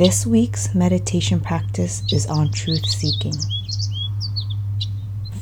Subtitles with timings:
[0.00, 3.34] This week's meditation practice is on truth seeking,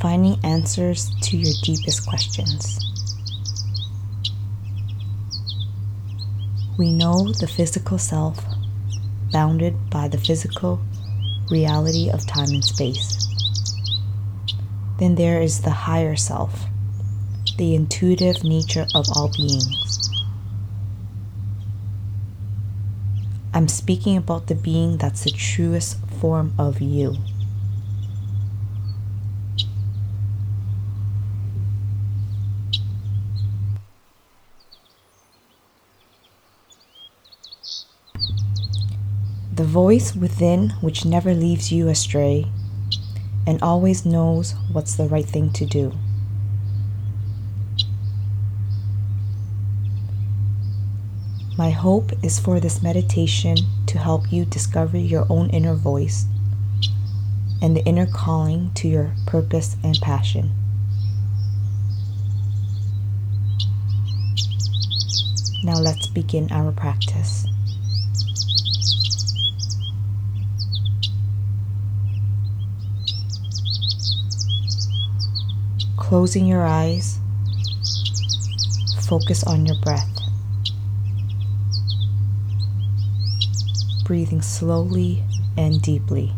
[0.01, 2.81] finding answers to your deepest questions.
[6.77, 8.45] We know the physical self,
[9.31, 10.81] bounded by the physical
[11.53, 13.29] reality of time and space.
[14.99, 16.65] Then there is the higher self,
[17.59, 19.98] the intuitive nature of all beings.
[23.59, 27.17] I'm speaking about the being that's the truest form of you.
[39.53, 42.47] The voice within which never leaves you astray
[43.45, 45.93] and always knows what's the right thing to do.
[51.59, 53.57] My hope is for this meditation
[53.87, 56.25] to help you discover your own inner voice
[57.61, 60.53] and the inner calling to your purpose and passion.
[65.65, 67.45] Now let's begin our practice.
[75.97, 77.19] Closing your eyes,
[79.09, 80.28] focus on your breath.
[84.09, 85.23] Breathing slowly
[85.59, 86.33] and deeply.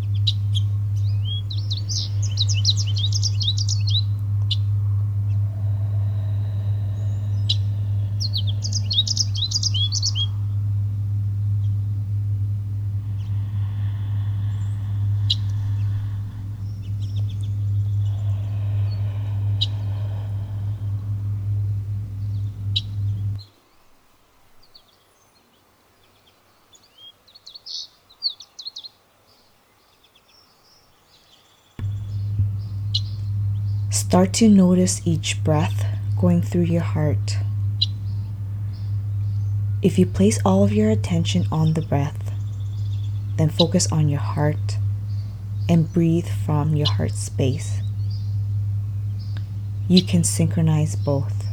[34.10, 35.86] Start to notice each breath
[36.20, 37.36] going through your heart.
[39.82, 42.32] If you place all of your attention on the breath,
[43.36, 44.78] then focus on your heart
[45.68, 47.82] and breathe from your heart space.
[49.86, 51.46] You can synchronize both.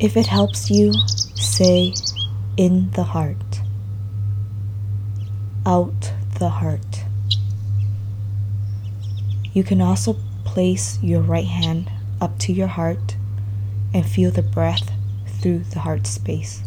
[0.00, 0.94] If it helps you,
[1.34, 1.92] say
[2.56, 3.60] in the heart,
[5.66, 7.04] out the heart.
[9.52, 13.16] You can also place your right hand up to your heart
[13.92, 14.90] and feel the breath
[15.42, 16.62] through the heart space.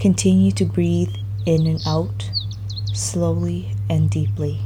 [0.00, 1.14] Continue to breathe
[1.46, 2.28] in and out
[2.92, 4.58] slowly and deeply.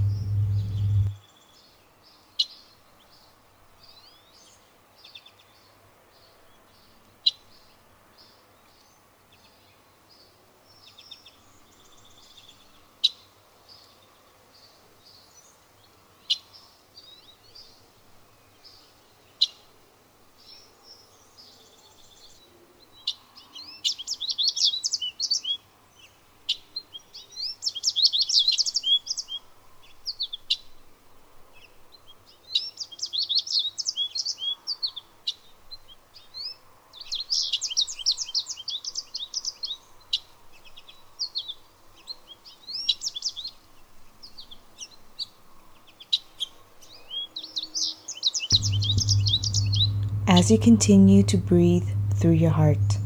[50.37, 52.99] As you continue to breathe through your heart,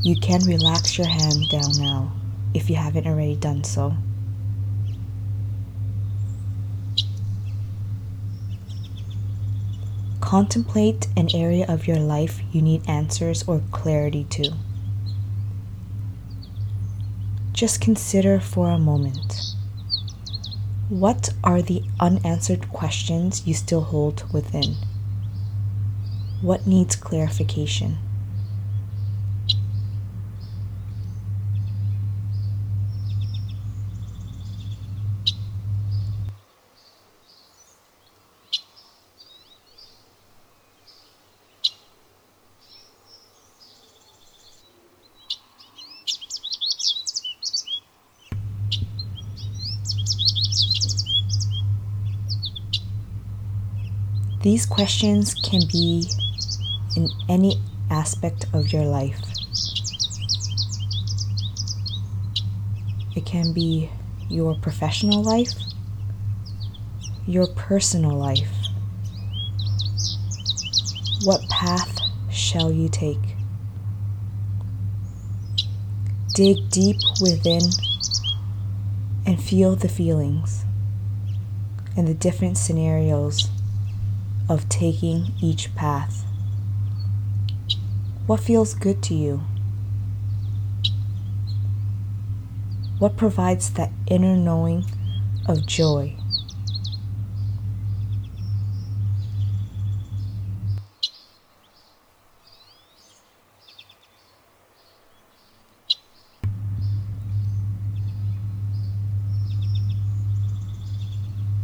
[0.00, 2.10] you can relax your hand down now
[2.54, 3.94] if you haven't already done so.
[10.22, 14.54] Contemplate an area of your life you need answers or clarity to.
[17.52, 19.54] Just consider for a moment.
[20.88, 24.76] What are the unanswered questions you still hold within?
[26.46, 27.98] What needs clarification?
[54.42, 56.08] These questions can be
[57.28, 59.20] any aspect of your life.
[63.14, 63.90] It can be
[64.28, 65.54] your professional life,
[67.26, 68.52] your personal life.
[71.24, 71.98] What path
[72.30, 73.36] shall you take?
[76.34, 77.62] Dig deep within
[79.24, 80.64] and feel the feelings
[81.96, 83.48] and the different scenarios
[84.48, 86.24] of taking each path.
[88.26, 89.44] What feels good to you?
[92.98, 94.84] What provides that inner knowing
[95.46, 96.16] of joy?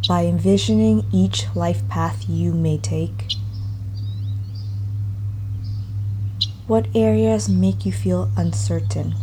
[0.06, 3.34] By envisioning each life path you may take,
[6.72, 9.14] what areas make you feel uncertain?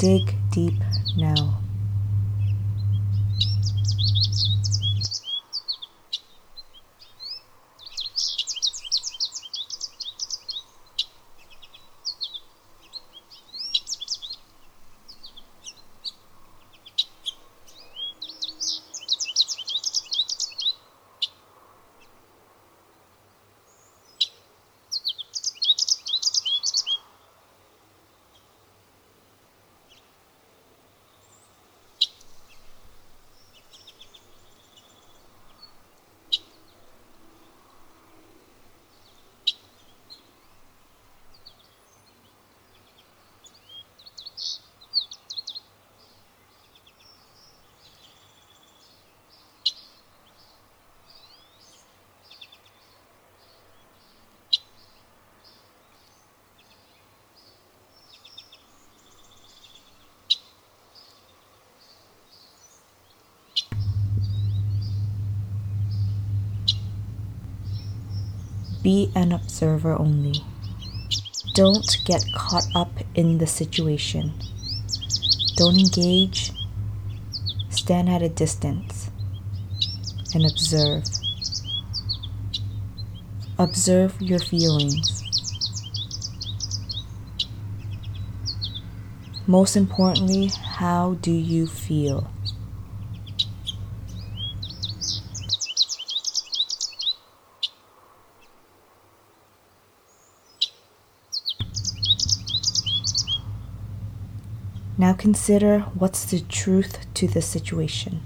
[0.00, 0.74] Dig deep
[1.16, 1.60] now.
[68.82, 70.44] Be an observer only.
[71.54, 74.32] Don't get caught up in the situation.
[75.56, 76.52] Don't engage.
[77.70, 79.10] Stand at a distance
[80.34, 81.04] and observe.
[83.58, 85.24] Observe your feelings.
[89.48, 92.30] Most importantly, how do you feel?
[105.00, 108.20] Now consider what's the truth to the situation.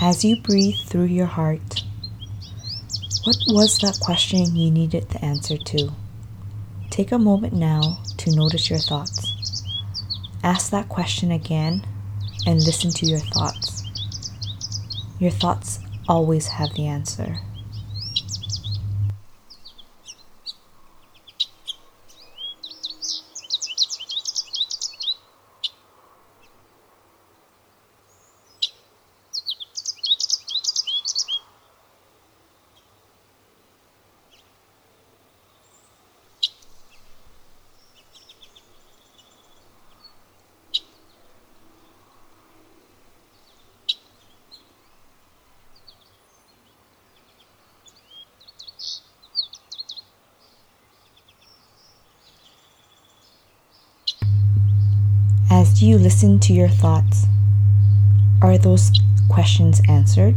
[0.00, 1.82] As you breathe through your heart,
[3.24, 5.90] what was that question you needed the answer to?
[6.88, 9.64] Take a moment now to notice your thoughts.
[10.44, 11.84] Ask that question again
[12.46, 13.82] and listen to your thoughts.
[15.18, 17.40] Your thoughts always have the answer.
[55.78, 57.26] As you listen to your thoughts,
[58.42, 58.90] are those
[59.30, 60.34] questions answered?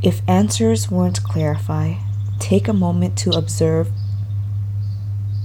[0.00, 1.96] If answers weren't clarified,
[2.38, 3.90] take a moment to observe.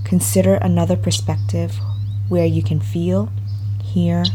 [0.05, 1.73] Consider another perspective
[2.29, 3.31] where you can feel,
[3.83, 4.25] hear,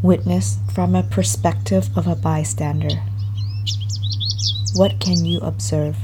[0.00, 3.02] witness from a perspective of a bystander.
[4.74, 5.98] What can you observe?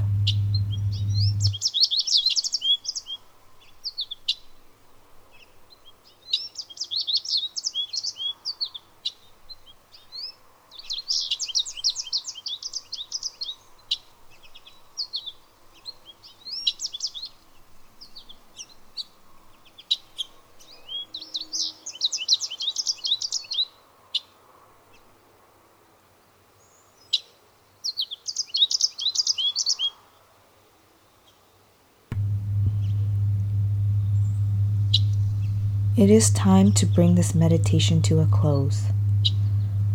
[35.99, 38.85] It is time to bring this meditation to a close.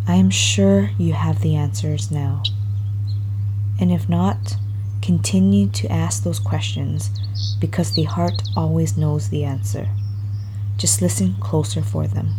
[0.05, 2.43] I am sure you have the answers now.
[3.79, 4.57] And if not,
[5.01, 7.09] continue to ask those questions
[7.57, 9.87] because the heart always knows the answer.
[10.75, 12.33] Just listen closer for them.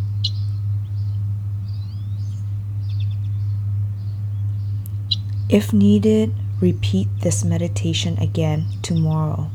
[5.48, 9.50] If needed, repeat this meditation again tomorrow,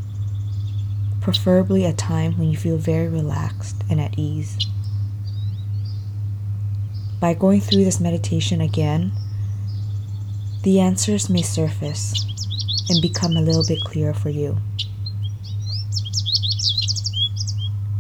[1.22, 4.58] preferably a time when you feel very relaxed and at ease.
[7.20, 9.12] By going through this meditation again,
[10.64, 12.14] the answers may surface
[12.90, 14.58] and become a little bit clearer for you.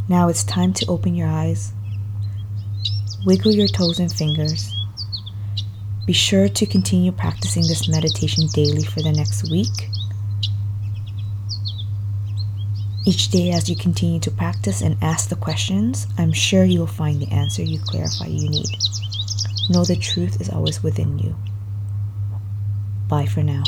[0.07, 1.73] Now it's time to open your eyes,
[3.25, 4.73] wiggle your toes and fingers.
[6.07, 9.89] Be sure to continue practicing this meditation daily for the next week.
[13.09, 16.85] Each day, as you continue to practice and ask the questions, I'm sure you will
[16.85, 18.69] find the answer you clarify you need.
[19.67, 21.35] Know the truth is always within you.
[23.07, 23.63] Bye for now.